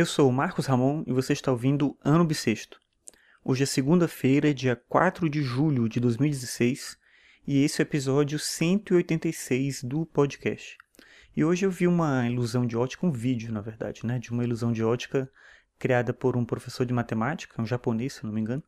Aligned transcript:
Eu 0.00 0.06
sou 0.06 0.30
o 0.30 0.32
Marcos 0.32 0.64
Ramon 0.64 1.04
e 1.06 1.12
você 1.12 1.34
está 1.34 1.52
ouvindo 1.52 1.94
Ano 2.02 2.24
Bissexto. 2.24 2.80
Hoje 3.44 3.64
é 3.64 3.66
segunda-feira, 3.66 4.54
dia 4.54 4.74
4 4.74 5.28
de 5.28 5.42
julho 5.42 5.90
de 5.90 6.00
2016, 6.00 6.96
e 7.46 7.62
esse 7.62 7.82
é 7.82 7.84
o 7.84 7.86
episódio 7.86 8.38
186 8.38 9.84
do 9.84 10.06
podcast. 10.06 10.78
E 11.36 11.44
hoje 11.44 11.66
eu 11.66 11.70
vi 11.70 11.86
uma 11.86 12.26
ilusão 12.26 12.64
de 12.64 12.78
ótica, 12.78 13.06
um 13.06 13.12
vídeo, 13.12 13.52
na 13.52 13.60
verdade, 13.60 14.06
né, 14.06 14.18
de 14.18 14.30
uma 14.30 14.42
ilusão 14.42 14.72
de 14.72 14.82
ótica 14.82 15.30
criada 15.78 16.14
por 16.14 16.34
um 16.34 16.46
professor 16.46 16.86
de 16.86 16.94
matemática, 16.94 17.60
um 17.60 17.66
japonês, 17.66 18.14
se 18.14 18.24
não 18.24 18.32
me 18.32 18.40
engano. 18.40 18.64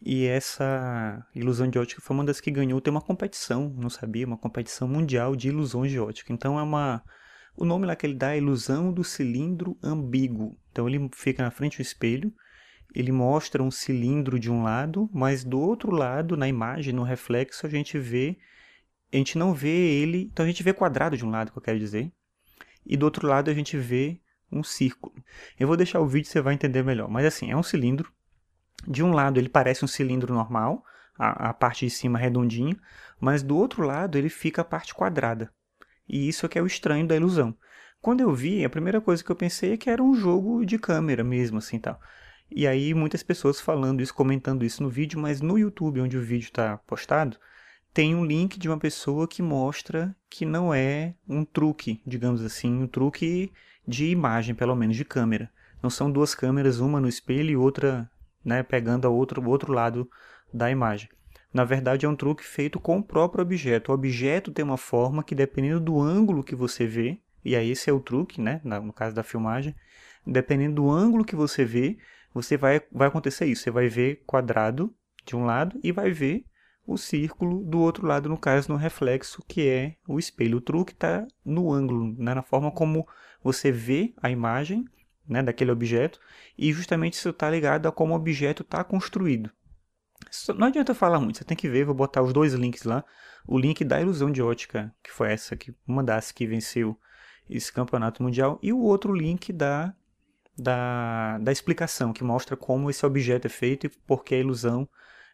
E 0.00 0.26
essa 0.26 1.26
ilusão 1.34 1.68
de 1.68 1.76
ótica 1.76 2.00
foi 2.00 2.14
uma 2.14 2.24
das 2.24 2.40
que 2.40 2.52
ganhou, 2.52 2.80
tem 2.80 2.92
uma 2.92 3.02
competição, 3.02 3.68
não 3.76 3.90
sabia, 3.90 4.24
uma 4.24 4.38
competição 4.38 4.86
mundial 4.86 5.34
de 5.34 5.48
ilusões 5.48 5.90
de 5.90 5.98
ótica. 5.98 6.32
Então 6.32 6.56
é 6.56 6.62
uma 6.62 7.02
o 7.58 7.64
nome 7.64 7.86
lá 7.86 7.96
que 7.96 8.06
ele 8.06 8.14
dá 8.14 8.34
é 8.34 8.38
ilusão 8.38 8.92
do 8.92 9.02
cilindro 9.02 9.76
ambíguo. 9.82 10.56
Então 10.70 10.88
ele 10.88 11.10
fica 11.12 11.42
na 11.42 11.50
frente 11.50 11.78
do 11.78 11.82
espelho, 11.82 12.32
ele 12.94 13.12
mostra 13.12 13.62
um 13.62 13.70
cilindro 13.70 14.38
de 14.38 14.50
um 14.50 14.62
lado, 14.62 15.10
mas 15.12 15.44
do 15.44 15.60
outro 15.60 15.90
lado, 15.90 16.36
na 16.36 16.48
imagem, 16.48 16.92
no 16.92 17.02
reflexo, 17.02 17.66
a 17.66 17.70
gente 17.70 17.98
vê 17.98 18.38
a 19.12 19.16
gente 19.16 19.38
não 19.38 19.54
vê 19.54 19.68
ele, 19.68 20.28
então 20.30 20.44
a 20.44 20.48
gente 20.48 20.62
vê 20.62 20.72
quadrado 20.72 21.16
de 21.16 21.24
um 21.24 21.30
lado, 21.30 21.50
que 21.50 21.58
eu 21.58 21.62
quero 21.62 21.78
dizer, 21.78 22.12
e 22.84 22.96
do 22.96 23.04
outro 23.04 23.26
lado 23.26 23.50
a 23.50 23.54
gente 23.54 23.76
vê 23.76 24.20
um 24.52 24.62
círculo. 24.62 25.14
Eu 25.58 25.66
vou 25.66 25.76
deixar 25.76 26.00
o 26.00 26.06
vídeo, 26.06 26.28
você 26.28 26.40
vai 26.40 26.54
entender 26.54 26.82
melhor. 26.82 27.08
Mas 27.08 27.26
assim, 27.26 27.50
é 27.50 27.56
um 27.56 27.62
cilindro. 27.62 28.12
De 28.86 29.02
um 29.02 29.12
lado 29.12 29.38
ele 29.38 29.48
parece 29.48 29.84
um 29.84 29.88
cilindro 29.88 30.32
normal, 30.32 30.84
a, 31.18 31.50
a 31.50 31.54
parte 31.54 31.86
de 31.86 31.90
cima 31.90 32.18
redondinha, 32.18 32.76
mas 33.20 33.42
do 33.42 33.56
outro 33.56 33.82
lado 33.82 34.16
ele 34.16 34.28
fica 34.28 34.62
a 34.62 34.64
parte 34.64 34.94
quadrada. 34.94 35.52
E 36.08 36.28
isso 36.28 36.46
é 36.46 36.48
que 36.48 36.58
é 36.58 36.62
o 36.62 36.66
estranho 36.66 37.06
da 37.06 37.16
ilusão. 37.16 37.54
Quando 38.00 38.20
eu 38.20 38.32
vi, 38.32 38.64
a 38.64 38.70
primeira 38.70 39.00
coisa 39.00 39.22
que 39.22 39.30
eu 39.30 39.36
pensei 39.36 39.72
é 39.72 39.76
que 39.76 39.90
era 39.90 40.02
um 40.02 40.14
jogo 40.14 40.64
de 40.64 40.78
câmera 40.78 41.24
mesmo, 41.24 41.58
assim, 41.58 41.78
tal. 41.78 42.00
E 42.50 42.66
aí 42.66 42.94
muitas 42.94 43.22
pessoas 43.22 43.60
falando 43.60 44.00
isso, 44.00 44.14
comentando 44.14 44.64
isso 44.64 44.82
no 44.82 44.88
vídeo, 44.88 45.20
mas 45.20 45.40
no 45.40 45.58
YouTube, 45.58 46.00
onde 46.00 46.16
o 46.16 46.22
vídeo 46.22 46.46
está 46.46 46.78
postado, 46.78 47.36
tem 47.92 48.14
um 48.14 48.24
link 48.24 48.58
de 48.58 48.68
uma 48.68 48.78
pessoa 48.78 49.26
que 49.26 49.42
mostra 49.42 50.14
que 50.30 50.46
não 50.46 50.72
é 50.72 51.14
um 51.28 51.44
truque, 51.44 52.00
digamos 52.06 52.42
assim, 52.42 52.72
um 52.82 52.86
truque 52.86 53.52
de 53.86 54.06
imagem, 54.06 54.54
pelo 54.54 54.76
menos, 54.76 54.96
de 54.96 55.04
câmera. 55.04 55.50
Não 55.82 55.90
são 55.90 56.10
duas 56.10 56.34
câmeras, 56.34 56.78
uma 56.78 57.00
no 57.00 57.08
espelho 57.08 57.50
e 57.50 57.56
outra 57.56 58.10
né, 58.44 58.62
pegando 58.62 59.06
a 59.06 59.10
outro, 59.10 59.42
o 59.42 59.48
outro 59.48 59.72
lado 59.72 60.08
da 60.52 60.70
imagem. 60.70 61.08
Na 61.52 61.64
verdade, 61.64 62.04
é 62.04 62.08
um 62.08 62.16
truque 62.16 62.44
feito 62.44 62.78
com 62.78 62.98
o 62.98 63.02
próprio 63.02 63.42
objeto. 63.42 63.90
O 63.90 63.94
objeto 63.94 64.52
tem 64.52 64.64
uma 64.64 64.76
forma 64.76 65.22
que, 65.24 65.34
dependendo 65.34 65.80
do 65.80 66.00
ângulo 66.00 66.44
que 66.44 66.54
você 66.54 66.86
vê, 66.86 67.20
e 67.44 67.56
aí 67.56 67.70
esse 67.70 67.88
é 67.88 67.92
o 67.92 68.00
truque, 68.00 68.40
né? 68.40 68.60
no 68.64 68.92
caso 68.92 69.14
da 69.14 69.22
filmagem, 69.22 69.74
dependendo 70.26 70.76
do 70.76 70.90
ângulo 70.90 71.24
que 71.24 71.34
você 71.34 71.64
vê, 71.64 71.96
você 72.34 72.56
vai, 72.56 72.82
vai 72.92 73.08
acontecer 73.08 73.46
isso. 73.46 73.62
Você 73.62 73.70
vai 73.70 73.88
ver 73.88 74.22
quadrado 74.26 74.94
de 75.24 75.34
um 75.34 75.44
lado 75.44 75.78
e 75.82 75.90
vai 75.90 76.10
ver 76.10 76.44
o 76.86 76.96
círculo 76.96 77.62
do 77.64 77.80
outro 77.80 78.06
lado, 78.06 78.28
no 78.28 78.38
caso, 78.38 78.72
no 78.72 78.76
reflexo, 78.76 79.42
que 79.46 79.68
é 79.68 79.96
o 80.06 80.18
espelho. 80.18 80.58
O 80.58 80.60
truque 80.60 80.92
está 80.92 81.26
no 81.44 81.72
ângulo, 81.72 82.14
né? 82.18 82.34
na 82.34 82.42
forma 82.42 82.70
como 82.70 83.06
você 83.42 83.70
vê 83.70 84.14
a 84.22 84.30
imagem 84.30 84.86
né, 85.28 85.42
daquele 85.42 85.70
objeto, 85.70 86.18
e 86.56 86.72
justamente 86.72 87.14
isso 87.14 87.28
está 87.28 87.50
ligado 87.50 87.86
a 87.86 87.92
como 87.92 88.14
o 88.14 88.16
objeto 88.16 88.62
está 88.62 88.82
construído. 88.82 89.50
Não 90.56 90.66
adianta 90.66 90.94
falar 90.94 91.20
muito, 91.20 91.38
você 91.38 91.44
tem 91.44 91.56
que 91.56 91.68
ver, 91.68 91.84
vou 91.84 91.94
botar 91.94 92.22
os 92.22 92.32
dois 92.32 92.52
links 92.54 92.84
lá. 92.84 93.04
O 93.46 93.58
link 93.58 93.84
da 93.84 94.00
ilusão 94.00 94.30
de 94.30 94.42
ótica, 94.42 94.94
que 95.02 95.10
foi 95.10 95.32
essa 95.32 95.56
que 95.56 95.74
uma 95.86 96.02
das 96.02 96.32
que 96.32 96.46
venceu 96.46 96.98
esse 97.48 97.72
campeonato 97.72 98.22
mundial, 98.22 98.58
e 98.62 98.72
o 98.72 98.78
outro 98.78 99.14
link 99.14 99.52
da, 99.52 99.94
da, 100.56 101.38
da 101.38 101.50
explicação, 101.52 102.12
que 102.12 102.22
mostra 102.22 102.56
como 102.56 102.90
esse 102.90 103.04
objeto 103.06 103.46
é 103.46 103.50
feito 103.50 103.86
e 103.86 103.88
por 103.88 104.22
que 104.22 104.34
a 104.34 104.38
ilusão 104.38 104.88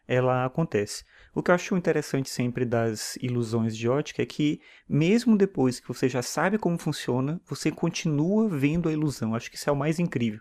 ela 0.07 0.45
acontece. 0.45 1.03
O 1.33 1.43
que 1.43 1.51
eu 1.51 1.55
acho 1.55 1.75
interessante 1.75 2.29
sempre 2.29 2.63
das 2.63 3.17
ilusões 3.17 3.75
de 3.75 3.89
ótica 3.89 4.21
é 4.21 4.25
que, 4.25 4.61
mesmo 4.87 5.37
depois 5.37 5.79
que 5.79 5.87
você 5.87 6.07
já 6.07 6.21
sabe 6.21 6.57
como 6.57 6.77
funciona, 6.77 7.41
você 7.45 7.71
continua 7.71 8.47
vendo 8.47 8.87
a 8.87 8.93
ilusão. 8.93 9.35
Acho 9.35 9.49
que 9.49 9.57
isso 9.57 9.69
é 9.69 9.73
o 9.73 9.75
mais 9.75 9.99
incrível. 9.99 10.39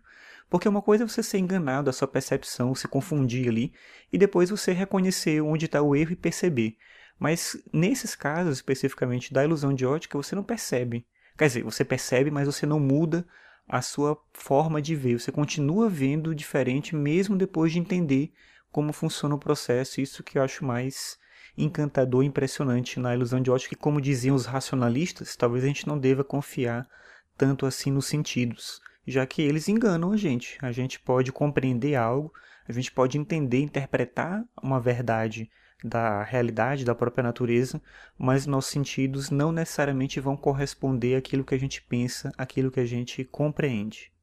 Porque 0.49 0.69
uma 0.69 0.83
coisa 0.83 1.05
é 1.05 1.07
você 1.07 1.23
ser 1.23 1.39
enganado, 1.39 1.91
a 1.91 1.93
sua 1.93 2.07
percepção 2.07 2.75
se 2.75 2.87
confundir 2.87 3.49
ali, 3.49 3.73
e 4.13 4.19
depois 4.19 4.51
você 4.51 4.73
reconhecer 4.73 5.41
onde 5.41 5.67
está 5.67 5.83
o 5.83 5.97
erro 5.97 6.13
e 6.13 6.17
perceber. 6.17 6.77
Mas 7.19 7.57
nesses 7.73 8.15
casos, 8.15 8.57
especificamente 8.57 9.33
da 9.33 9.45
ilusão 9.45 9.73
de 9.73 9.87
ótica, 9.87 10.19
você 10.19 10.35
não 10.35 10.43
percebe. 10.43 11.07
Quer 11.37 11.47
dizer, 11.47 11.63
você 11.63 11.85
percebe, 11.85 12.31
mas 12.31 12.47
você 12.47 12.67
não 12.67 12.79
muda 12.79 13.27
a 13.69 13.81
sua 13.81 14.17
forma 14.33 14.81
de 14.81 14.95
ver. 14.95 15.19
Você 15.19 15.33
continua 15.33 15.89
vendo 15.89 16.35
diferente 16.35 16.95
mesmo 16.95 17.37
depois 17.37 17.73
de 17.73 17.79
entender 17.79 18.33
como 18.71 18.93
funciona 18.93 19.35
o 19.35 19.39
processo. 19.39 20.01
Isso 20.01 20.23
que 20.23 20.39
eu 20.39 20.43
acho 20.43 20.65
mais 20.65 21.19
encantador 21.57 22.23
e 22.23 22.27
impressionante 22.27 23.01
na 23.01 23.15
ilusão 23.15 23.41
de 23.41 23.51
ótica. 23.51 23.75
E 23.75 23.79
como 23.79 24.01
diziam 24.01 24.37
os 24.37 24.47
racionalistas, 24.47 25.35
talvez 25.35 25.65
a 25.65 25.69
gente 25.69 25.87
não 25.87 25.99
deva 25.99 26.23
confiar 26.23 26.89
tanto 27.37 27.67
assim 27.67 27.91
nos 27.91 28.07
sentidos 28.07 28.81
já 29.07 29.27
que 29.27 29.43
eles 29.43 29.69
enganam 29.69 30.13
a 30.13 30.17
gente. 30.17 30.59
A 30.63 30.73
gente 30.73 30.99
pode 31.01 31.33
compreender 31.33 31.95
algo, 31.95 32.33
a 32.69 32.73
gente 32.73 32.91
pode 32.91 33.19
entender, 33.19 33.61
interpretar 33.61 34.45
uma 34.63 34.81
verdade 34.81 35.51
da 35.83 36.23
realidade, 36.23 36.85
da 36.85 36.95
própria 36.95 37.23
natureza, 37.23 37.81
mas 38.17 38.47
nossos 38.47 38.71
sentidos 38.71 39.31
não 39.31 39.53
necessariamente 39.53 40.19
vão 40.19 40.37
corresponder 40.37 41.17
àquilo 41.17 41.45
que 41.45 41.55
a 41.55 41.59
gente 41.59 41.83
pensa, 41.83 42.33
àquilo 42.39 42.71
que 42.71 42.81
a 42.81 42.87
gente 42.87 43.23
compreende. 43.25 44.14